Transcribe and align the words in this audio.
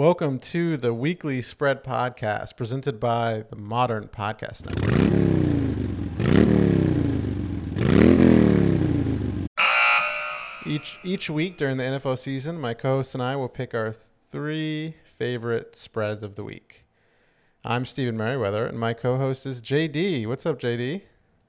Welcome 0.00 0.38
to 0.38 0.78
the 0.78 0.94
weekly 0.94 1.42
spread 1.42 1.84
podcast 1.84 2.56
presented 2.56 2.98
by 2.98 3.44
the 3.50 3.56
Modern 3.56 4.08
Podcast 4.08 4.64
Network. 4.64 4.96
Each 10.64 10.98
each 11.04 11.28
week 11.28 11.58
during 11.58 11.76
the 11.76 11.84
NFL 11.84 12.16
season, 12.16 12.58
my 12.58 12.72
co-host 12.72 13.12
and 13.12 13.22
I 13.22 13.36
will 13.36 13.50
pick 13.50 13.74
our 13.74 13.92
three 13.92 14.94
favorite 15.04 15.76
spreads 15.76 16.24
of 16.24 16.34
the 16.34 16.44
week. 16.44 16.86
I'm 17.62 17.84
Stephen 17.84 18.16
Merriweather, 18.16 18.64
and 18.66 18.78
my 18.78 18.94
co-host 18.94 19.44
is 19.44 19.60
JD. 19.60 20.26
What's 20.26 20.46
up, 20.46 20.58
JD? 20.58 21.02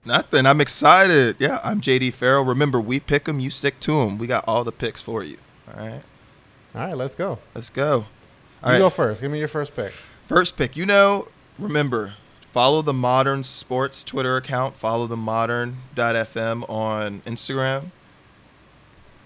Nothing. 0.04 0.46
I'm 0.46 0.60
excited. 0.60 1.38
Yeah, 1.40 1.62
I'm 1.64 1.80
JD 1.80 2.12
Farrell. 2.16 2.44
Remember, 2.44 2.82
we 2.82 3.00
pick 3.00 3.24
them, 3.24 3.40
you 3.40 3.50
stick 3.50 3.80
to 3.80 3.94
them. 4.04 4.18
We 4.18 4.28
got 4.28 4.44
all 4.46 4.66
the 4.66 4.74
picks 4.74 5.02
for 5.02 5.24
you. 5.24 5.38
All 5.70 5.88
right, 5.88 6.04
All 6.76 6.82
right, 6.88 6.98
let's 6.98 7.16
go. 7.16 7.40
let's 7.56 7.70
go. 7.70 8.08
All 8.64 8.70
you 8.70 8.74
right, 8.74 8.80
go 8.80 8.90
first. 8.90 9.22
Give 9.22 9.32
me 9.32 9.40
your 9.40 9.48
first 9.48 9.76
pick. 9.76 9.92
first 10.26 10.56
pick. 10.58 10.76
You 10.76 10.86
know, 10.86 11.28
remember, 11.58 12.14
follow 12.52 12.82
the 12.82 12.94
Modern 12.94 13.44
Sports 13.44 14.04
Twitter 14.04 14.38
account. 14.38 14.76
Follow 14.78 15.08
the 15.08 15.18
Modern.fm 15.18 16.70
on 16.70 17.22
Instagram. 17.22 17.92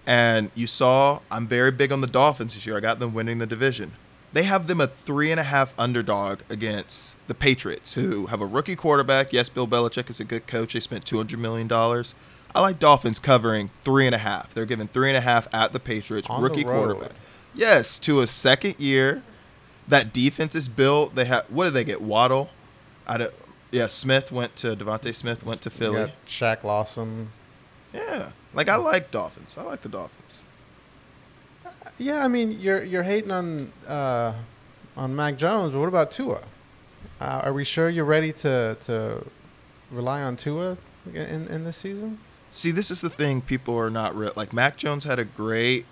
And 0.07 0.51
you 0.53 0.67
saw 0.67 1.19
I'm 1.31 1.47
very 1.47 1.71
big 1.71 1.91
on 1.91 2.01
the 2.01 2.07
Dolphins 2.07 2.53
this 2.53 2.65
year. 2.65 2.77
I 2.77 2.79
got 2.79 2.99
them 2.99 3.13
winning 3.13 3.39
the 3.39 3.47
division. 3.47 3.93
They 4.33 4.43
have 4.43 4.67
them 4.67 4.81
a 4.81 4.87
three 4.87 5.31
and 5.31 5.39
a 5.39 5.43
half 5.43 5.73
underdog 5.79 6.41
against 6.49 7.15
the 7.27 7.33
Patriots, 7.33 7.93
who 7.93 8.27
have 8.27 8.41
a 8.41 8.45
rookie 8.45 8.75
quarterback. 8.75 9.31
Yes, 9.33 9.47
Bill 9.49 9.67
Belichick 9.67 10.09
is 10.09 10.19
a 10.19 10.25
good 10.25 10.45
coach. 10.45 10.73
They 10.73 10.79
spent 10.79 11.05
two 11.05 11.17
hundred 11.17 11.39
million 11.39 11.67
dollars. 11.67 12.13
I 12.53 12.61
like 12.61 12.77
Dolphins 12.79 13.17
covering 13.19 13.71
three 13.83 14.05
and 14.05 14.13
a 14.15 14.19
half. 14.19 14.53
They're 14.53 14.65
giving 14.65 14.87
three 14.87 15.09
and 15.09 15.17
a 15.17 15.21
half 15.21 15.47
at 15.53 15.73
the 15.73 15.79
Patriots, 15.79 16.29
On 16.29 16.41
rookie 16.41 16.63
road. 16.65 16.93
quarterback. 16.93 17.11
Yes, 17.55 17.99
to 18.01 18.21
a 18.21 18.27
second 18.27 18.75
year. 18.79 19.23
That 19.87 20.11
defense 20.13 20.55
is 20.55 20.67
built. 20.67 21.15
They 21.15 21.25
have 21.25 21.45
what 21.49 21.65
did 21.65 21.73
they 21.73 21.83
get? 21.83 22.01
Waddle. 22.01 22.49
I 23.07 23.17
don't, 23.17 23.33
yeah, 23.71 23.85
Smith 23.87 24.31
went 24.31 24.55
to 24.57 24.75
DeVonta 24.75 25.13
Smith 25.13 25.45
went 25.45 25.61
to 25.61 25.69
You 25.69 25.75
Philly. 25.75 25.95
got 26.07 26.25
Shaq 26.27 26.63
Lawson. 26.63 27.31
Yeah, 27.93 28.31
like 28.53 28.67
I 28.67 28.75
like 28.77 29.11
Dolphins. 29.11 29.55
I 29.59 29.63
like 29.63 29.81
the 29.83 29.89
Dolphins. 29.89 30.45
Yeah, 31.97 32.23
I 32.25 32.27
mean 32.27 32.51
you're 32.59 32.83
you're 32.83 33.03
hating 33.03 33.31
on 33.31 33.71
uh, 33.87 34.33
on 34.97 35.15
Mac 35.15 35.37
Jones, 35.37 35.71
but 35.73 35.79
what 35.79 35.87
about 35.87 36.11
Tua? 36.11 36.41
Uh, 37.21 37.41
are 37.43 37.53
we 37.53 37.63
sure 37.63 37.89
you're 37.89 38.03
ready 38.05 38.33
to 38.33 38.75
to 38.85 39.23
rely 39.91 40.21
on 40.21 40.35
Tua 40.35 40.77
in 41.13 41.47
in 41.47 41.63
this 41.63 41.77
season? 41.77 42.19
See, 42.53 42.71
this 42.71 42.89
is 42.89 43.01
the 43.01 43.09
thing 43.09 43.41
people 43.41 43.77
are 43.77 43.89
not 43.91 44.15
real. 44.15 44.31
Like 44.35 44.51
Mac 44.51 44.77
Jones 44.77 45.03
had 45.03 45.19
a 45.19 45.25
great 45.25 45.85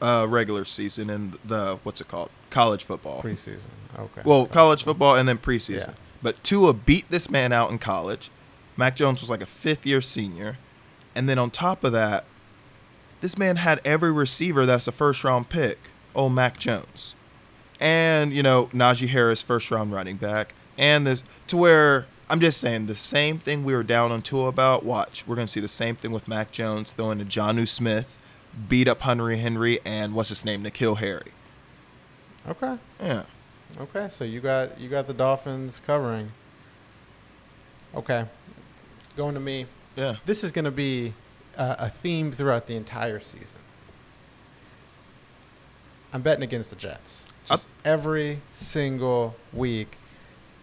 uh, 0.00 0.26
regular 0.28 0.64
season 0.64 1.10
and 1.10 1.38
the 1.44 1.78
what's 1.82 2.00
it 2.00 2.08
called? 2.08 2.30
College 2.50 2.84
football. 2.84 3.22
Preseason. 3.22 3.66
Okay. 3.98 4.22
well, 4.24 4.46
college 4.46 4.84
football 4.84 5.16
and 5.16 5.28
then 5.28 5.38
preseason. 5.38 5.88
Yeah. 5.88 5.94
But 6.22 6.42
Tua 6.44 6.72
beat 6.72 7.10
this 7.10 7.30
man 7.30 7.52
out 7.52 7.70
in 7.70 7.78
college. 7.78 8.30
Mac 8.76 8.96
Jones 8.96 9.20
was 9.20 9.30
like 9.30 9.42
a 9.42 9.46
fifth 9.46 9.86
year 9.86 10.00
senior. 10.00 10.58
And 11.14 11.28
then 11.28 11.38
on 11.38 11.50
top 11.50 11.84
of 11.84 11.92
that, 11.92 12.24
this 13.20 13.36
man 13.36 13.56
had 13.56 13.80
every 13.84 14.12
receiver 14.12 14.64
that's 14.64 14.86
a 14.86 14.92
first 14.92 15.24
round 15.24 15.48
pick. 15.48 15.78
Oh, 16.14 16.28
Mac 16.28 16.58
Jones. 16.58 17.14
And, 17.78 18.32
you 18.32 18.42
know, 18.42 18.66
Najee 18.66 19.08
Harris, 19.08 19.42
first 19.42 19.70
round 19.70 19.92
running 19.92 20.16
back. 20.16 20.54
And 20.78 21.06
this 21.06 21.22
to 21.48 21.56
where 21.56 22.06
I'm 22.30 22.40
just 22.40 22.60
saying 22.60 22.86
the 22.86 22.96
same 22.96 23.38
thing 23.38 23.64
we 23.64 23.74
were 23.74 23.82
down 23.82 24.12
on 24.12 24.22
Tua 24.22 24.46
about. 24.46 24.84
Watch, 24.84 25.24
we're 25.26 25.34
gonna 25.34 25.48
see 25.48 25.60
the 25.60 25.68
same 25.68 25.96
thing 25.96 26.12
with 26.12 26.28
Mac 26.28 26.52
Jones 26.52 26.92
throwing 26.92 27.18
to 27.18 27.24
Jonnu 27.24 27.68
Smith, 27.68 28.16
beat 28.68 28.88
up 28.88 29.00
Henry 29.00 29.38
Henry, 29.38 29.80
and 29.84 30.14
what's 30.14 30.28
his 30.28 30.44
name, 30.44 30.62
N'Keal 30.62 30.98
Harry. 30.98 31.32
Okay. 32.48 32.76
Yeah. 33.00 33.24
Okay. 33.80 34.08
So 34.10 34.24
you 34.24 34.40
got 34.40 34.80
you 34.80 34.88
got 34.88 35.06
the 35.06 35.14
Dolphins 35.14 35.80
covering. 35.86 36.32
Okay. 37.94 38.24
Going 39.16 39.34
to 39.34 39.40
me. 39.40 39.66
Yeah. 39.96 40.16
This 40.24 40.42
is 40.44 40.52
going 40.52 40.64
to 40.64 40.70
be 40.70 41.14
a, 41.56 41.76
a 41.78 41.90
theme 41.90 42.32
throughout 42.32 42.66
the 42.66 42.76
entire 42.76 43.20
season. 43.20 43.58
I'm 46.12 46.22
betting 46.22 46.42
against 46.42 46.70
the 46.70 46.76
Jets. 46.76 47.24
Just 47.46 47.66
every 47.84 48.40
single 48.52 49.34
week. 49.52 49.96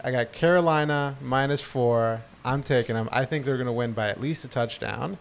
I 0.03 0.11
got 0.11 0.31
Carolina 0.31 1.17
minus 1.21 1.61
four. 1.61 2.21
I'm 2.45 2.63
taking 2.63 2.95
them. 2.95 3.09
I 3.11 3.25
think 3.25 3.45
they're 3.45 3.57
going 3.57 3.67
to 3.67 3.73
win 3.73 3.93
by 3.93 4.09
at 4.09 4.21
least 4.21 4.45
a 4.45 4.47
touchdown. 4.47 5.17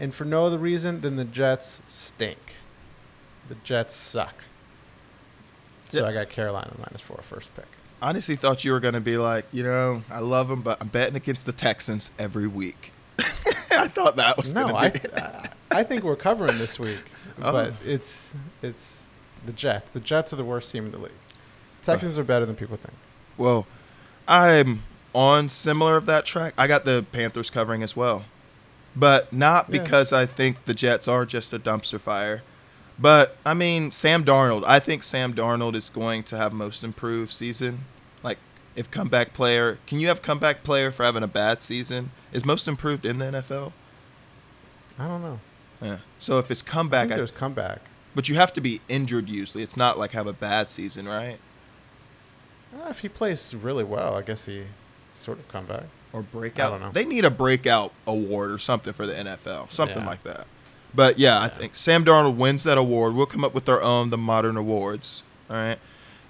And 0.00 0.14
for 0.14 0.24
no 0.24 0.46
other 0.46 0.58
reason 0.58 1.00
than 1.02 1.16
the 1.16 1.24
Jets 1.24 1.80
stink. 1.88 2.54
The 3.48 3.54
Jets 3.64 3.94
suck. 3.94 4.44
So. 5.88 6.06
I 6.06 6.12
got 6.12 6.30
Carolina 6.30 6.72
minus 6.78 7.02
four 7.02 7.18
first 7.20 7.54
pick. 7.54 7.66
honestly 8.00 8.34
thought 8.34 8.64
you 8.64 8.72
were 8.72 8.80
going 8.80 8.94
to 8.94 9.00
be 9.00 9.18
like, 9.18 9.44
you 9.52 9.62
know, 9.62 10.02
I 10.10 10.20
love 10.20 10.48
them, 10.48 10.62
but 10.62 10.80
I'm 10.80 10.88
betting 10.88 11.16
against 11.16 11.44
the 11.44 11.52
Texans 11.52 12.10
every 12.18 12.46
week. 12.46 12.92
I 13.70 13.88
thought 13.88 14.16
that 14.16 14.38
was 14.38 14.54
No. 14.54 14.68
I 14.74 14.92
I 15.70 15.82
think 15.82 16.02
we're 16.02 16.16
covering 16.16 16.58
this 16.58 16.78
week, 16.78 16.98
Oh. 17.42 17.52
but 17.52 17.74
it's 17.84 18.34
it's 18.62 19.04
the 19.44 19.52
Jets. 19.52 19.90
The 19.90 20.00
Jets 20.00 20.32
are 20.32 20.36
the 20.36 20.44
worst 20.44 20.70
team 20.72 20.86
in 20.86 20.92
the 20.92 20.98
league. 20.98 21.12
Texans 21.82 22.18
are 22.18 22.24
better 22.24 22.46
than 22.46 22.54
people 22.56 22.76
think. 22.76 22.94
well, 23.36 23.66
I'm 24.28 24.84
on 25.14 25.48
similar 25.50 25.96
of 25.96 26.06
that 26.06 26.24
track. 26.24 26.54
I 26.56 26.66
got 26.66 26.84
the 26.86 27.04
Panthers 27.12 27.50
covering 27.50 27.82
as 27.82 27.94
well, 27.96 28.24
but 28.96 29.32
not 29.32 29.66
Yeah. 29.68 29.82
because 29.82 30.12
I 30.12 30.26
think 30.26 30.64
the 30.64 30.74
Jets 30.74 31.08
are 31.08 31.24
just 31.26 31.52
a 31.52 31.58
dumpster 31.58 32.00
fire. 32.00 32.42
But 32.98 33.36
I 33.44 33.54
mean, 33.54 33.90
Sam 33.90 34.24
Darnold. 34.24 34.64
I 34.66 34.78
think 34.78 35.02
Sam 35.02 35.32
Darnold 35.34 35.74
is 35.74 35.90
going 35.90 36.22
to 36.24 36.36
have 36.36 36.52
most 36.52 36.84
improved 36.84 37.32
season. 37.32 37.86
Like, 38.22 38.38
if 38.76 38.90
comeback 38.90 39.34
player, 39.34 39.78
can 39.86 39.98
you 39.98 40.08
have 40.08 40.22
comeback 40.22 40.62
player 40.62 40.90
for 40.92 41.02
having 41.04 41.22
a 41.22 41.28
bad 41.28 41.62
season? 41.62 42.10
Is 42.32 42.44
most 42.44 42.68
improved 42.68 43.04
in 43.04 43.18
the 43.18 43.26
NFL? 43.26 43.72
I 44.98 45.08
don't 45.08 45.22
know. 45.22 45.40
Yeah. 45.80 45.98
So 46.18 46.38
if 46.38 46.50
it's 46.50 46.62
I 46.62 46.70
comeback, 46.70 47.02
think 47.04 47.12
I, 47.14 47.16
there's 47.16 47.30
comeback. 47.30 47.80
But 48.14 48.28
you 48.28 48.34
have 48.36 48.52
to 48.52 48.60
be 48.60 48.80
injured 48.88 49.28
usually. 49.28 49.62
It's 49.64 49.76
not 49.76 49.98
like 49.98 50.12
have 50.12 50.26
a 50.26 50.32
bad 50.34 50.70
season, 50.70 51.08
right? 51.08 51.38
Uh, 52.74 52.88
if 52.90 53.00
he 53.00 53.08
plays 53.08 53.54
really 53.54 53.84
well, 53.84 54.14
I 54.14 54.22
guess 54.22 54.44
he 54.44 54.64
sort 55.14 55.38
of 55.38 55.48
comeback. 55.48 55.84
Or 56.12 56.22
breakout. 56.22 56.72
don't 56.72 56.80
know. 56.80 56.90
They 56.92 57.04
need 57.04 57.24
a 57.24 57.30
breakout 57.30 57.92
award 58.06 58.50
or 58.50 58.58
something 58.58 58.92
for 58.92 59.06
the 59.06 59.14
NFL, 59.14 59.70
something 59.72 59.98
Yeah. 59.98 60.06
like 60.06 60.22
that. 60.24 60.46
But 60.94 61.18
yeah, 61.18 61.40
I 61.40 61.48
think 61.48 61.74
Sam 61.74 62.04
Darnold 62.04 62.36
wins 62.36 62.64
that 62.64 62.76
award. 62.76 63.14
We'll 63.14 63.24
come 63.26 63.44
up 63.44 63.54
with 63.54 63.66
our 63.68 63.80
own, 63.80 64.10
the 64.10 64.18
modern 64.18 64.56
awards. 64.58 65.22
All 65.48 65.56
right, 65.56 65.78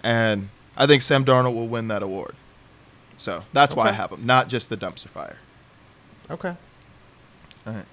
and 0.05 0.51
I 0.77 0.87
think 0.87 1.03
Sam 1.03 1.25
Darnold 1.25 1.55
will 1.55 1.67
win 1.69 1.89
that 1.89 2.03
award. 2.03 2.37
So 3.19 3.45
that's 3.53 3.75
why 3.75 3.89
I 3.89 3.93
have 3.93 4.11
him, 4.13 4.25
not 4.27 4.49
just 4.49 4.69
the 4.69 4.77
dumpster 4.77 5.09
fire. 5.09 5.39
Okay. 6.31 6.55
All 7.67 7.73
right. 7.73 7.85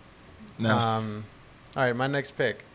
No. 0.57 0.75
Um, 0.77 1.25
all 1.75 1.83
right, 1.83 1.95
my 1.95 2.07
next 2.07 2.31
pick. 2.37 2.65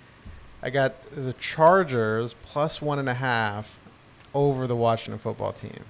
I 0.62 0.70
got 0.70 0.94
the 1.14 1.32
Chargers 1.34 2.34
plus 2.42 2.80
one 2.82 2.98
and 2.98 3.08
a 3.08 3.14
half 3.14 3.78
over 4.34 4.66
the 4.66 4.76
Washington 4.76 5.18
football 5.18 5.52
team. 5.52 5.84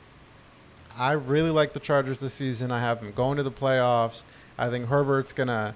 I 0.97 1.13
really 1.13 1.51
like 1.51 1.73
the 1.73 1.81
Chargers 1.81 2.21
this 2.21 2.35
season. 2.35 2.71
I 2.71 2.81
have 2.81 3.01
them 3.01 3.13
going 3.13 3.37
to 3.37 3.43
the 3.43 3.51
playoffs. 3.51 4.23
I 4.57 4.71
think 4.71 4.87
Herbert's 4.87 5.33
gonna, 5.33 5.75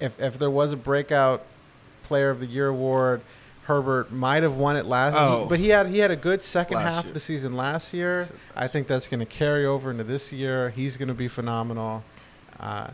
if 0.00 0.20
if 0.20 0.38
there 0.38 0.50
was 0.50 0.72
a 0.72 0.76
breakout 0.76 1.44
player 2.02 2.30
of 2.30 2.40
the 2.40 2.46
year 2.46 2.68
award, 2.68 3.22
Herbert 3.64 4.12
might 4.12 4.42
have 4.42 4.54
won 4.54 4.76
it 4.76 4.86
last. 4.86 5.14
Oh. 5.18 5.46
but 5.48 5.58
he 5.58 5.68
had 5.70 5.88
he 5.88 5.98
had 5.98 6.10
a 6.10 6.16
good 6.16 6.42
second 6.42 6.76
Last 6.76 6.94
half 6.94 7.04
year. 7.04 7.10
of 7.10 7.14
the 7.14 7.20
season 7.20 7.56
last 7.56 7.92
year. 7.92 8.28
I 8.54 8.68
think 8.68 8.86
that's 8.86 9.06
going 9.06 9.20
to 9.20 9.26
carry 9.26 9.66
over 9.66 9.90
into 9.90 10.04
this 10.04 10.32
year. 10.32 10.70
He's 10.70 10.96
going 10.96 11.08
to 11.08 11.14
be 11.14 11.28
phenomenal. 11.28 12.04
Uh, 12.60 12.90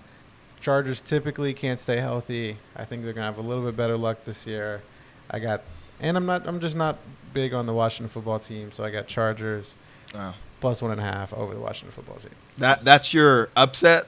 Chargers 0.61 1.01
typically 1.01 1.55
can't 1.55 1.79
stay 1.79 1.99
healthy. 1.99 2.59
I 2.75 2.85
think 2.85 3.05
they're 3.05 3.13
gonna 3.13 3.27
have 3.27 3.39
a 3.39 3.43
little 3.43 3.65
bit 3.65 3.77
better 3.77 3.97
luck 3.97 4.25
this 4.25 4.47
year. 4.47 4.83
I 5.31 5.39
got, 5.39 5.63
and 6.01 6.17
I'm 6.17 6.27
not. 6.27 6.47
I'm 6.47 6.61
just 6.61 6.75
not 6.77 6.99
big 7.33 7.55
on 7.55 7.67
the 7.67 7.73
Washington 7.73 8.09
football 8.09 8.39
team, 8.39 8.73
so 8.73 8.83
I 8.83 8.91
got 8.91 9.07
Chargers 9.07 9.75
Oh. 10.15 10.35
plus 10.61 10.81
one 10.83 10.91
and 10.91 11.01
a 11.01 11.05
half 11.05 11.33
over 11.35 11.55
the 11.55 11.61
Washington 11.61 11.91
football 11.93 12.17
team. 12.17 12.31
That 12.59 12.85
that's 12.85 13.13
your 13.15 13.49
upset. 13.57 14.07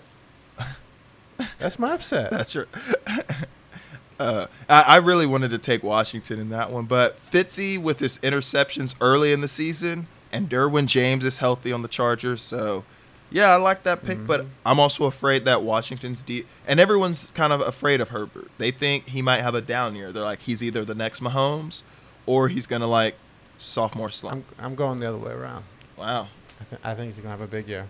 That's 1.58 1.79
my 1.79 1.93
upset. 1.93 2.31
That's 2.32 2.55
your. 2.55 2.67
uh, 4.19 4.47
I, 4.69 4.82
I 4.82 4.97
really 4.99 5.26
wanted 5.26 5.50
to 5.52 5.58
take 5.58 5.82
Washington 5.82 6.38
in 6.38 6.50
that 6.50 6.70
one, 6.70 6.85
but 6.85 7.17
Fitzy 7.31 7.81
with 7.81 7.99
his 8.00 8.19
interceptions 8.19 8.94
early 9.00 9.32
in 9.32 9.41
the 9.41 9.49
season, 9.49 10.06
and 10.32 10.50
Derwin 10.50 10.87
James 10.87 11.25
is 11.25 11.38
healthy 11.38 11.73
on 11.73 11.81
the 11.82 11.88
Chargers, 11.88 12.43
so 12.43 12.85
yeah, 13.31 13.49
I 13.50 13.56
like 13.56 13.85
that 13.85 14.05
pick. 14.05 14.26
But 14.26 14.43
Mhm. 14.43 14.49
I'm 14.67 14.81
also 14.81 15.05
afraid 15.05 15.44
that 15.47 15.62
Washington's 15.62 16.23
deep, 16.23 16.47
and 16.67 16.79
everyone's 16.79 17.26
kind 17.35 17.52
of 17.55 17.61
afraid 17.62 18.00
of 18.02 18.11
Herbert. 18.11 18.50
They 18.58 18.70
think 18.70 19.08
he 19.08 19.23
might 19.23 19.41
have 19.41 19.55
a 19.55 19.62
down 19.62 19.94
year. 19.97 20.12
They're 20.12 20.23
like 20.25 20.43
he's 20.43 20.62
either 20.62 20.85
the 20.85 20.94
next 20.94 21.20
Mahomes, 21.23 21.82
or 22.26 22.49
he's 22.49 22.67
gonna 22.67 22.87
like 22.87 23.14
sophomore 23.56 24.11
slump. 24.11 24.44
I'm 24.58 24.64
I'm 24.67 24.75
going 24.75 25.00
the 25.00 25.08
other 25.08 25.19
way 25.19 25.32
around. 25.32 25.64
Wow. 26.00 26.29
I, 26.61 26.64
th- 26.64 26.81
I 26.85 26.94
think 26.94 27.06
he's 27.06 27.19
gonna 27.19 27.31
have 27.31 27.41
a 27.41 27.47
big 27.47 27.69
year. 27.69 27.87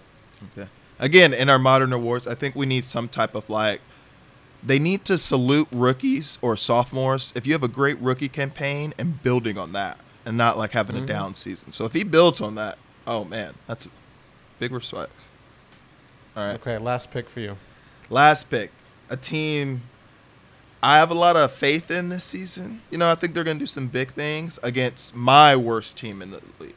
Okay. 0.56 0.68
Again, 0.98 1.32
in 1.32 1.48
our 1.48 1.58
modern 1.58 1.92
awards, 1.92 2.26
I 2.26 2.34
think 2.34 2.54
we 2.54 2.66
need 2.66 2.84
some 2.84 3.08
type 3.08 3.34
of 3.34 3.48
like 3.48 3.80
they 4.62 4.78
need 4.78 5.04
to 5.06 5.16
salute 5.16 5.68
rookies 5.72 6.38
or 6.42 6.56
sophomores 6.56 7.32
if 7.34 7.46
you 7.46 7.52
have 7.54 7.62
a 7.62 7.68
great 7.68 7.98
rookie 7.98 8.28
campaign 8.28 8.92
and 8.98 9.22
building 9.22 9.56
on 9.56 9.72
that. 9.72 9.98
and 10.26 10.36
not 10.36 10.58
like 10.58 10.72
having 10.72 10.96
Mhm. 10.96 11.04
a 11.04 11.06
down 11.06 11.34
season. 11.34 11.72
So 11.72 11.86
if 11.86 11.94
he 11.94 12.04
builds 12.04 12.42
on 12.42 12.54
that, 12.56 12.76
oh 13.06 13.24
man, 13.24 13.54
that's 13.66 13.86
a 13.86 13.88
big 14.58 14.70
respect. 14.70 15.14
All 16.36 16.44
right. 16.46 16.54
Okay, 16.56 16.76
last 16.76 17.10
pick 17.10 17.30
for 17.30 17.40
you. 17.40 17.56
Last 18.10 18.50
pick, 18.50 18.70
a 19.08 19.16
team 19.16 19.82
I 20.82 20.98
have 20.98 21.10
a 21.10 21.14
lot 21.14 21.36
of 21.36 21.52
faith 21.52 21.90
in 21.90 22.10
this 22.10 22.22
season. 22.24 22.82
You 22.90 22.98
know, 22.98 23.10
I 23.10 23.14
think 23.14 23.34
they're 23.34 23.44
going 23.44 23.56
to 23.58 23.62
do 23.62 23.66
some 23.66 23.86
big 23.88 24.12
things 24.12 24.58
against 24.62 25.14
my 25.16 25.54
worst 25.56 25.96
team 25.96 26.20
in 26.22 26.30
the 26.30 26.40
league. 26.58 26.74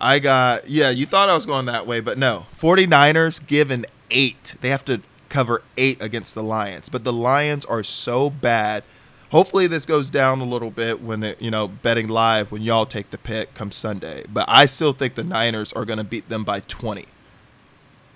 I 0.00 0.18
got, 0.18 0.68
yeah, 0.68 0.90
you 0.90 1.06
thought 1.06 1.28
I 1.28 1.34
was 1.34 1.46
going 1.46 1.66
that 1.66 1.86
way, 1.86 2.00
but 2.00 2.18
no. 2.18 2.46
49ers 2.60 3.46
given 3.46 3.86
eight. 4.10 4.54
They 4.60 4.68
have 4.68 4.84
to 4.86 5.00
cover 5.28 5.62
eight 5.76 6.00
against 6.02 6.34
the 6.34 6.42
Lions, 6.42 6.88
but 6.88 7.04
the 7.04 7.12
Lions 7.12 7.64
are 7.64 7.82
so 7.82 8.30
bad. 8.30 8.84
Hopefully, 9.30 9.66
this 9.66 9.84
goes 9.84 10.08
down 10.08 10.40
a 10.40 10.44
little 10.44 10.70
bit 10.70 11.02
when 11.02 11.22
it, 11.22 11.42
you 11.42 11.50
know, 11.50 11.66
betting 11.66 12.08
live 12.08 12.52
when 12.52 12.62
y'all 12.62 12.86
take 12.86 13.10
the 13.10 13.18
pick 13.18 13.54
come 13.54 13.72
Sunday. 13.72 14.24
But 14.32 14.46
I 14.48 14.66
still 14.66 14.92
think 14.92 15.14
the 15.14 15.24
Niners 15.24 15.72
are 15.72 15.84
going 15.84 15.98
to 15.98 16.04
beat 16.04 16.28
them 16.28 16.44
by 16.44 16.60
20. 16.60 17.06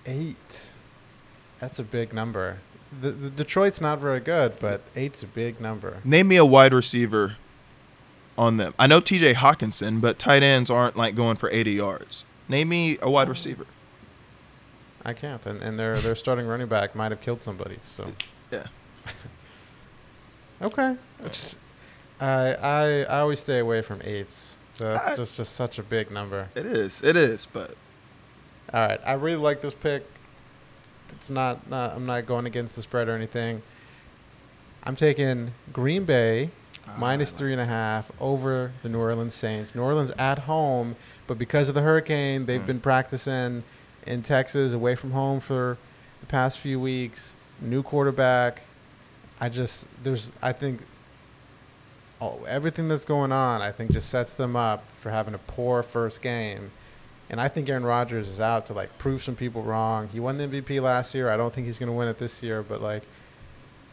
Eight. 0.07 0.71
That's 1.59 1.79
a 1.79 1.83
big 1.83 2.13
number. 2.13 2.59
The, 3.01 3.11
the 3.11 3.31
Detroit's 3.31 3.81
not 3.81 3.99
very 3.99 4.21
good, 4.21 4.59
but 4.61 4.83
eight's 4.95 5.23
a 5.23 5.27
big 5.27 5.61
number. 5.61 5.99
Name 6.05 6.29
me 6.29 6.37
a 6.37 6.45
wide 6.45 6.73
receiver 6.73 7.37
on 8.39 8.57
them. 8.57 8.75
I 8.79 8.87
know 8.87 9.01
TJ 9.01 9.35
Hockenson, 9.35 10.01
but 10.01 10.19
tight 10.19 10.43
ends 10.43 10.71
aren't 10.71 10.97
like 10.97 11.15
going 11.15 11.37
for 11.37 11.51
80 11.51 11.73
yards. 11.73 12.25
Name 12.49 12.69
me 12.71 12.99
a 13.03 13.11
wide 13.11 13.29
receiver. 13.29 13.67
I 15.05 15.13
can't, 15.15 15.45
and, 15.47 15.63
and 15.63 15.79
their 15.79 15.99
their 15.99 16.15
starting 16.15 16.47
running 16.47 16.67
back 16.69 16.95
might 16.95 17.11
have 17.11 17.21
killed 17.21 17.43
somebody. 17.43 17.79
So 17.85 18.13
Yeah. 18.51 18.65
okay, 20.63 20.97
It's- 21.21 21.57
I 22.21 22.55
I 22.55 23.03
I 23.05 23.19
always 23.21 23.41
stay 23.41 23.59
away 23.61 23.81
from 23.83 24.01
eights. 24.05 24.57
That's 24.79 25.09
I- 25.11 25.17
just 25.17 25.37
just 25.37 25.55
such 25.55 25.79
a 25.79 25.83
big 25.83 26.11
number. 26.11 26.49
It 26.55 26.67
is. 26.67 27.01
It 27.03 27.17
is, 27.17 27.47
but 27.51 27.75
All 28.73 28.87
right, 28.87 29.01
I 29.05 29.15
really 29.15 29.37
like 29.39 29.63
this 29.63 29.75
pick. 29.75 30.05
It's 31.13 31.31
not, 31.31 31.69
not 31.69 31.95
I'm 31.95 32.07
not 32.07 32.27
going 32.27 32.47
against 32.47 32.77
the 32.77 32.83
spread 32.83 33.09
or 33.09 33.15
anything. 33.17 33.63
I'm 34.85 34.97
taking 34.97 35.53
Green 35.73 36.05
Bay 36.05 36.51
minus 36.99 37.33
Ah, 37.33 37.37
three 37.37 37.53
and 37.53 37.61
a 37.61 37.67
half 37.67 38.11
over 38.21 38.73
the 38.83 38.89
New 38.89 38.99
Orleans 38.99 39.35
Saints. 39.35 39.75
New 39.75 39.83
Orleans 39.83 40.11
at 40.19 40.41
home, 40.41 40.97
but 41.27 41.39
because 41.39 41.69
of 41.69 41.75
the 41.75 41.83
hurricane, 41.83 42.47
they've 42.47 42.61
Mm. 42.63 42.67
been 42.67 42.81
practicing 42.81 43.63
in 44.07 44.23
Texas 44.23 44.73
away 44.73 44.95
from 44.95 45.13
home 45.13 45.41
for 45.41 45.77
the 46.21 46.27
past 46.27 46.59
few 46.59 46.81
weeks. 46.81 47.35
New 47.61 47.83
quarterback. 47.83 48.63
I 49.41 49.49
just 49.49 49.87
there's 50.03 50.31
I 50.43 50.53
think 50.53 50.81
oh, 52.21 52.41
everything 52.47 52.89
that's 52.89 53.05
going 53.05 53.33
on, 53.33 53.63
I 53.63 53.73
think 53.73 53.91
just 53.93 54.09
sets 54.11 54.35
them 54.35 54.55
up 54.57 54.85
for 54.99 55.11
having 55.11 55.35
a 55.35 55.39
poor 55.39 55.83
first 55.83 56.21
game. 56.21 56.71
And 57.31 57.41
I 57.41 57.49
think 57.49 57.69
Aaron 57.69 57.85
Rodgers 57.85 58.29
is 58.29 58.41
out 58.41 58.67
to 58.67 58.73
like 58.73 58.99
prove 58.99 59.23
some 59.23 59.37
people 59.37 59.63
wrong. 59.63 60.09
He 60.09 60.19
won 60.21 60.37
the 60.37 60.45
MVP 60.49 60.81
last 60.83 61.15
year. 61.15 61.31
I 61.31 61.37
don't 61.37 61.53
think 61.55 61.67
he's 61.67 61.79
going 61.79 61.87
to 61.89 61.93
win 61.93 62.09
it 62.09 62.19
this 62.19 62.43
year, 62.43 62.63
but 62.63 62.83
like 62.83 63.05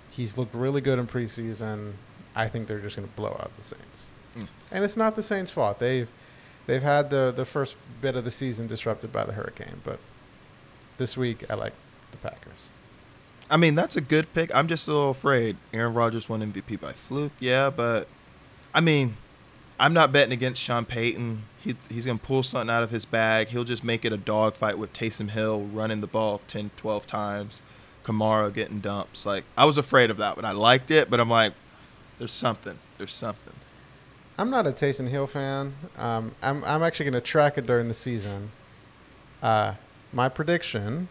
he's 0.09 0.37
looked 0.37 0.55
really 0.55 0.81
good 0.81 0.97
in 0.99 1.07
preseason. 1.07 1.93
I 2.37 2.47
think 2.47 2.67
they're 2.67 2.79
just 2.79 2.95
going 2.95 3.07
to 3.07 3.13
blow 3.15 3.31
out 3.39 3.51
the 3.57 3.63
Saints. 3.63 4.05
Mm. 4.37 4.47
And 4.71 4.83
it's 4.83 4.95
not 4.95 5.15
the 5.15 5.23
Saints' 5.23 5.51
fault. 5.51 5.79
They've 5.79 6.07
they've 6.67 6.83
had 6.83 7.09
the 7.09 7.33
the 7.35 7.45
first 7.45 7.75
bit 7.99 8.15
of 8.15 8.23
the 8.23 8.31
season 8.31 8.67
disrupted 8.67 9.11
by 9.11 9.25
the 9.25 9.33
hurricane, 9.33 9.81
but 9.83 9.99
this 10.97 11.17
week 11.17 11.43
I 11.49 11.55
like 11.55 11.73
the 12.11 12.17
Packers. 12.17 12.69
I 13.49 13.57
mean, 13.57 13.75
that's 13.75 13.95
a 13.95 14.01
good 14.01 14.33
pick. 14.33 14.53
I'm 14.53 14.67
just 14.67 14.87
a 14.87 14.91
little 14.93 15.11
afraid. 15.11 15.57
Aaron 15.73 15.93
Rodgers 15.93 16.29
won 16.29 16.41
MVP 16.41 16.79
by 16.79 16.93
fluke, 16.93 17.31
yeah, 17.39 17.69
but 17.69 18.07
I 18.73 18.81
mean, 18.81 19.17
I'm 19.79 19.93
not 19.93 20.11
betting 20.11 20.33
against 20.33 20.61
Sean 20.61 20.85
Payton. 20.85 21.43
He, 21.59 21.75
he's 21.89 22.05
going 22.05 22.19
to 22.19 22.23
pull 22.23 22.43
something 22.43 22.69
out 22.69 22.83
of 22.83 22.91
his 22.91 23.05
bag. 23.05 23.47
He'll 23.47 23.63
just 23.63 23.83
make 23.83 24.05
it 24.05 24.13
a 24.13 24.17
dogfight 24.17 24.77
with 24.77 24.93
Taysom 24.93 25.31
Hill 25.31 25.61
running 25.61 26.01
the 26.01 26.07
ball 26.07 26.41
10, 26.47 26.71
12 26.77 27.07
times, 27.07 27.61
Kamara 28.03 28.53
getting 28.53 28.79
dumps. 28.79 29.25
Like, 29.25 29.45
I 29.55 29.65
was 29.65 29.77
afraid 29.77 30.11
of 30.11 30.17
that, 30.17 30.35
but 30.35 30.45
I 30.45 30.51
liked 30.51 30.91
it, 30.91 31.09
but 31.09 31.19
I'm 31.19 31.29
like, 31.29 31.53
there's 32.17 32.31
something. 32.31 32.79
There's 32.97 33.13
something. 33.13 33.53
I'm 34.37 34.49
not 34.49 34.67
a 34.67 34.71
Taysom 34.71 35.09
Hill 35.09 35.27
fan. 35.27 35.73
Um, 35.97 36.35
I'm 36.41 36.63
I'm 36.63 36.83
actually 36.83 37.05
going 37.05 37.21
to 37.21 37.21
track 37.21 37.57
it 37.57 37.65
during 37.65 37.87
the 37.87 37.93
season. 37.93 38.51
Uh, 39.41 39.75
my 40.13 40.29
prediction 40.29 41.09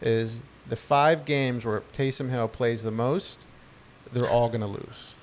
is 0.00 0.40
the 0.66 0.76
five 0.76 1.24
games 1.24 1.64
where 1.64 1.82
Taysom 1.96 2.30
Hill 2.30 2.48
plays 2.48 2.82
the 2.82 2.90
most, 2.90 3.38
they're 4.12 4.28
all 4.28 4.48
going 4.48 4.60
to 4.60 4.66
lose. 4.66 5.14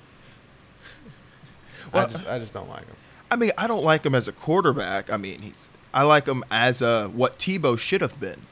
I 1.92 2.06
just 2.06 2.26
I 2.26 2.38
just 2.38 2.52
don't 2.52 2.68
like 2.68 2.86
him. 2.86 2.96
I 3.30 3.36
mean, 3.36 3.50
I 3.58 3.66
don't 3.66 3.84
like 3.84 4.04
him 4.04 4.14
as 4.14 4.28
a 4.28 4.32
quarterback. 4.32 5.12
I 5.12 5.16
mean, 5.16 5.42
he's 5.42 5.68
I 5.92 6.04
like 6.04 6.26
him 6.26 6.44
as 6.50 6.80
a 6.80 7.08
what 7.08 7.38
Tebow 7.38 7.78
should 7.78 8.00
have 8.00 8.18
been. 8.20 8.46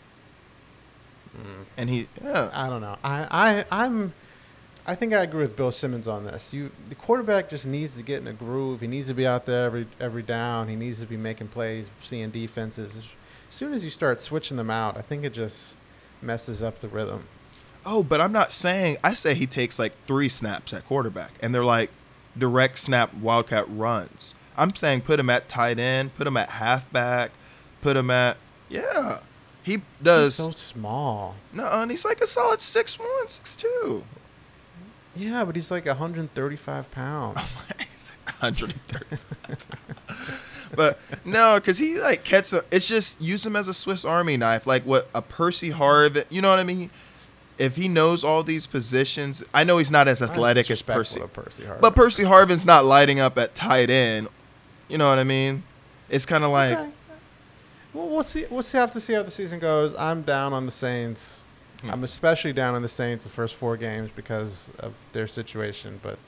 And 1.77 1.89
he, 1.89 2.09
yeah, 2.23 2.51
I 2.53 2.69
don't 2.69 2.83
know. 2.83 2.97
I, 3.03 3.65
I 3.71 3.85
I'm 3.85 4.13
I 4.91 4.97
think 4.97 5.13
I 5.13 5.23
agree 5.23 5.43
with 5.43 5.55
Bill 5.55 5.71
Simmons 5.71 6.09
on 6.09 6.25
this. 6.25 6.53
You 6.53 6.73
the 6.89 6.97
quarterback 6.97 7.49
just 7.49 7.65
needs 7.65 7.97
to 7.97 8.03
get 8.03 8.21
in 8.21 8.27
a 8.27 8.33
groove. 8.33 8.81
He 8.81 8.89
needs 8.89 9.07
to 9.07 9.15
be 9.15 9.25
out 9.25 9.47
there 9.47 9.65
every 9.67 9.87
every 10.01 10.25
down. 10.25 10.67
He 10.67 10.75
needs 10.75 10.99
to 10.99 11.07
be 11.07 11.17
making 11.17 11.47
plays, 11.47 11.93
seeing 12.03 12.31
defenses. 12.31 12.97
As 12.97 13.05
soon 13.55 13.73
as 13.73 13.85
you 13.85 13.91
start 13.91 14.21
switching 14.21 14.57
them 14.57 14.69
out, 14.69 14.99
I 14.99 15.03
think 15.03 15.23
it 15.23 15.33
just 15.33 15.77
messes 16.21 16.61
up 16.61 16.81
the 16.81 16.89
rhythm. 16.89 17.29
Oh, 17.87 18.03
but 18.03 18.21
I'm 18.21 18.33
not 18.33 18.53
saying. 18.53 18.97
I 19.05 19.15
say 19.15 19.35
he 19.35 19.47
takes 19.47 19.79
like 19.79 19.93
three 20.09 20.29
snaps 20.29 20.73
at 20.73 20.85
quarterback, 20.87 21.35
and 21.41 21.55
they're 21.55 21.65
like 21.65 21.93
direct 22.37 22.81
snap 22.81 23.15
wildcat 23.15 23.67
runs. 23.69 24.35
I'm 24.57 24.75
saying 24.75 25.03
put 25.03 25.21
him 25.21 25.31
at 25.31 25.49
tight 25.49 25.79
end, 25.79 26.17
put 26.17 26.27
him 26.27 26.37
at 26.37 26.51
halfback, 26.51 27.31
put 27.81 27.97
him 27.97 28.11
at 28.11 28.39
yeah. 28.69 29.21
He 29.63 29.73
He's 29.73 29.81
does 30.03 30.35
so 30.35 30.51
small. 30.51 31.37
no, 31.53 31.69
and 31.71 31.93
he's 31.93 32.05
like 32.05 32.21
a 32.21 32.27
solid 32.27 32.61
six 32.61 32.99
one, 32.99 33.29
six 33.29 33.55
two. 33.55 34.03
Yeah, 35.17 35.45
but 35.45 35.57
he's 35.57 35.71
like 35.71 35.87
135 35.87 36.91
pounds. 36.91 37.41
130. 38.41 39.17
but 40.75 40.99
no, 41.25 41.57
because 41.57 41.79
he 41.79 41.99
like 41.99 42.25
catch. 42.25 42.53
A, 42.53 42.65
it's 42.71 42.87
just 42.89 43.21
use 43.21 43.45
him 43.45 43.57
as 43.57 43.69
a 43.69 43.75
Swiss 43.75 44.05
Army 44.05 44.37
knife, 44.37 44.67
like 44.67 44.85
what 44.85 45.09
a 45.15 45.23
Percy 45.23 45.71
Harvin. 45.71 46.25
You 46.31 46.41
know 46.41 46.51
what 46.51 46.59
I 46.59 46.65
mean? 46.65 46.91
If 47.59 47.77
he 47.77 47.89
knows 47.89 48.25
all 48.25 48.43
these 48.43 48.67
positions, 48.67 49.43
I 49.53 49.65
know 49.65 49.79
he's 49.79 49.91
not 49.91 50.09
as 50.09 50.23
athletic 50.23 50.71
as 50.71 50.81
Percy. 50.81 51.21
Percy 51.33 51.65
Harvin. 51.65 51.81
But 51.81 51.95
Percy 51.95 52.23
Harvin's 52.23 52.65
not 52.65 52.85
lighting 52.87 53.21
up 53.21 53.37
at 53.37 53.55
tight 53.55 53.91
end. 53.91 54.29
You 54.89 54.97
know 54.97 55.09
what 55.09 55.19
I 55.19 55.25
mean? 55.25 55.65
It's 56.09 56.25
kind 56.25 56.43
of 56.45 56.51
like 56.51 56.79
Okay. 56.79 56.91
Well, 57.93 58.09
we'll 58.09 58.23
see. 58.23 58.47
We'll 58.49 58.63
see. 58.63 58.79
Have 58.79 58.93
to 58.93 59.01
see 59.01 59.15
how 59.15 59.23
the 59.23 59.31
season 59.31 59.59
goes. 59.59 59.95
I'm 59.97 60.23
down 60.23 60.53
on 60.53 60.65
the 60.65 60.73
Saints. 60.73 61.45
Hmm. 61.83 61.91
I'm 61.91 62.05
especially 62.05 62.53
down 62.53 62.75
on 62.75 62.83
the 62.83 62.89
Saints 62.89 63.25
the 63.25 63.31
first 63.31 63.55
four 63.57 63.77
games 63.77 64.11
because 64.15 64.71
of 64.79 65.03
their 65.13 65.27
situation. 65.27 65.99
But 66.03 66.19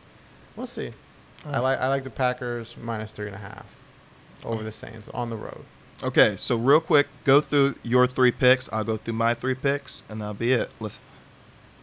we'll 0.57 0.67
see. 0.67 0.93
I 1.45 1.59
like 1.59 1.79
I 1.81 1.89
like 1.89 2.05
the 2.05 2.11
Packers 2.11 2.77
minus 2.81 3.11
three 3.11 3.27
and 3.27 3.35
a 3.35 3.39
half 3.39 3.77
over 4.45 4.61
Oh. 4.61 4.65
the 4.65 4.73
Saints 4.73 5.09
on 5.11 5.29
the 5.31 5.37
road. 5.37 5.65
okay. 6.03 6.37
So 6.37 6.57
real 6.57 6.81
quick, 6.81 7.07
go 7.25 7.41
through 7.41 7.75
your 7.83 8.07
three 8.07 8.31
picks. 8.33 8.69
I'll 8.73 8.85
go 8.85 8.97
through 8.97 9.15
my 9.15 9.35
three 9.35 9.55
picks, 9.55 10.03
and 10.09 10.21
that'll 10.21 10.35
be 10.35 10.53
it. 10.53 10.71
Let's. 10.81 10.99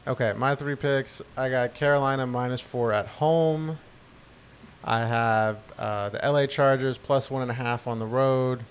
Okay, 0.08 0.34
my 0.36 0.56
three 0.56 0.76
picks. 0.76 1.22
I 1.38 1.50
got 1.50 1.76
Carolina 1.76 2.26
minus 2.26 2.62
four 2.62 2.92
at 2.92 3.06
home. 3.06 3.78
I 4.84 5.00
have 5.06 5.58
uh, 5.78 6.10
the 6.10 6.20
LA 6.24 6.48
Chargers 6.48 6.98
plus 6.98 7.30
one 7.30 7.42
and 7.44 7.52
a 7.52 7.54
half 7.54 7.86
on 7.86 8.00
the 8.00 8.06
road, 8.06 8.64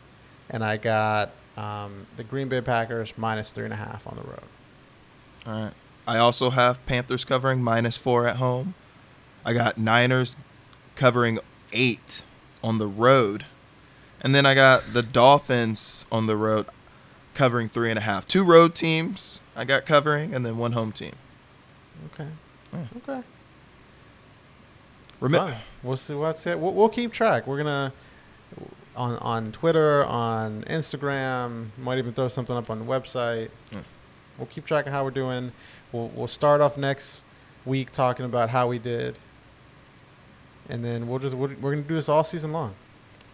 and 0.50 0.64
I 0.64 0.78
got 0.78 1.31
um, 1.57 2.07
the 2.17 2.25
Green 2.25 2.49
Bay 2.49 2.61
Packers 2.62 3.12
minus 3.17 3.52
three 3.52 3.64
and 3.64 3.73
a 3.75 3.76
half 3.76 4.07
on 4.07 4.17
the 4.17 4.23
road. 4.23 4.40
All 5.47 5.64
right. 5.64 5.73
I 6.07 6.18
also 6.18 6.50
have 6.50 6.85
Panthers 6.87 7.25
covering 7.25 7.62
minus 7.62 7.97
four 7.97 8.26
at 8.26 8.37
home. 8.37 8.75
I 9.45 9.52
got 9.52 9.78
Niners 9.78 10.37
covering 10.95 11.38
eight 11.73 12.23
on 12.62 12.78
the 12.78 12.87
road. 12.87 13.45
And 14.21 14.35
then 14.35 14.47
I 14.47 14.54
got 14.54 14.92
the 14.92 15.02
Dolphins 15.02 16.07
on 16.11 16.26
the 16.26 16.37
road 16.37 16.66
covering 17.35 17.68
three 17.68 17.90
and 17.90 17.99
a 17.99 18.02
half. 18.02 18.26
Two 18.26 18.42
road 18.42 18.75
teams 18.75 19.40
I 19.54 19.64
got 19.64 19.87
covering, 19.87 20.35
and 20.35 20.45
then 20.45 20.59
one 20.59 20.73
home 20.73 20.92
team. 20.92 21.12
Okay. 22.12 22.28
Yeah. 22.73 22.85
Okay. 22.97 23.23
Remember, 25.21 25.52
Fine. 25.52 25.61
We'll 25.83 25.97
see 25.97 26.14
what's 26.14 26.47
it. 26.47 26.59
We'll, 26.59 26.75
we'll 26.75 26.88
keep 26.88 27.12
track. 27.12 27.47
We're 27.47 27.59
gonna 27.59 27.92
on 28.97 29.16
on 29.18 29.52
Twitter, 29.52 30.04
on 30.04 30.62
Instagram. 30.64 31.68
Might 31.78 31.99
even 31.99 32.12
throw 32.12 32.28
something 32.28 32.57
up 32.57 32.71
on 32.71 32.80
the 32.80 32.85
website. 32.85 33.50
We'll 34.38 34.47
keep 34.47 34.64
track 34.64 34.87
of 34.87 34.92
how 34.92 35.04
we're 35.04 35.11
doing. 35.11 35.52
We'll 35.92 36.09
we'll 36.14 36.26
start 36.26 36.61
off 36.61 36.76
next 36.78 37.25
week 37.64 37.92
talking 37.92 38.25
about 38.25 38.50
how 38.50 38.68
we 38.68 38.78
did, 38.78 39.16
and 40.68 40.85
then 40.85 41.09
we'll 41.09 41.18
just 41.18 41.37
we're, 41.37 41.54
we're 41.61 41.73
gonna 41.73 41.83
do 41.83 41.95
this 41.95 42.09
all 42.09 42.25
season 42.25 42.52
long. 42.52 42.75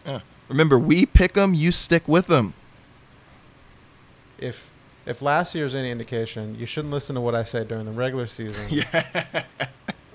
Yeah. 0.06 0.20
remember, 0.48 0.78
we 0.78 1.06
pick 1.06 1.32
them, 1.34 1.54
you 1.54 1.72
stick 1.72 2.06
with 2.08 2.26
them. 2.26 2.54
If 4.38 4.70
if 5.06 5.20
last 5.20 5.54
year's 5.54 5.74
any 5.74 5.90
indication, 5.90 6.56
you 6.58 6.66
shouldn't 6.66 6.92
listen 6.92 7.14
to 7.14 7.20
what 7.20 7.34
I 7.34 7.44
say 7.44 7.64
during 7.64 7.84
the 7.86 7.92
regular 7.92 8.26
season. 8.26 8.66
Yeah. 8.70 9.44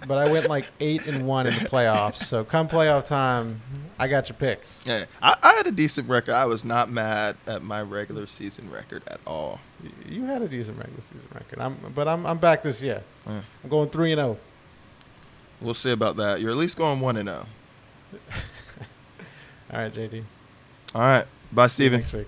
But 0.07 0.17
I 0.17 0.31
went 0.31 0.47
like 0.47 0.65
eight 0.79 1.07
and 1.07 1.27
one 1.27 1.47
in 1.47 1.53
the 1.53 1.69
playoffs. 1.69 2.25
So 2.25 2.43
come 2.43 2.67
playoff 2.67 3.05
time, 3.05 3.61
I 3.97 4.07
got 4.07 4.29
your 4.29 4.37
picks. 4.37 4.83
Yeah, 4.85 5.05
I, 5.21 5.37
I 5.41 5.53
had 5.53 5.67
a 5.67 5.71
decent 5.71 6.09
record. 6.09 6.33
I 6.33 6.45
was 6.45 6.63
not 6.65 6.89
mad 6.89 7.37
at 7.47 7.63
my 7.63 7.81
regular 7.81 8.27
season 8.27 8.69
record 8.69 9.03
at 9.07 9.19
all. 9.25 9.59
You 10.07 10.23
had 10.23 10.41
a 10.41 10.47
decent 10.47 10.77
regular 10.77 11.01
season 11.01 11.27
record. 11.33 11.59
I'm, 11.59 11.77
but 11.93 12.07
I'm, 12.07 12.25
I'm 12.25 12.37
back 12.37 12.63
this 12.63 12.81
year. 12.83 13.03
Yeah. 13.25 13.41
I'm 13.63 13.69
going 13.69 13.89
three 13.89 14.11
and 14.11 14.21
oh. 14.21 14.23
zero. 14.23 14.37
We'll 15.61 15.73
see 15.73 15.91
about 15.91 16.15
that. 16.17 16.39
You're 16.39 16.51
at 16.51 16.57
least 16.57 16.77
going 16.77 16.99
one 16.99 17.17
and 17.17 17.27
zero. 17.27 17.45
Oh. 18.13 18.17
All 19.73 19.79
right, 19.79 19.93
JD. 19.93 20.23
All 20.95 21.01
right. 21.01 21.25
Bye, 21.51 21.67
See 21.67 21.83
you 21.83 21.89
Steven. 21.89 21.99
Next 21.99 22.13
week. 22.13 22.27